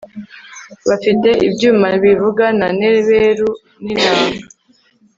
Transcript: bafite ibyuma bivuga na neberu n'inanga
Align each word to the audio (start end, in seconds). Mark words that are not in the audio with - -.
bafite 0.87 1.29
ibyuma 1.47 1.87
bivuga 2.03 2.45
na 2.59 2.67
neberu 2.79 3.49
n'inanga 3.83 4.43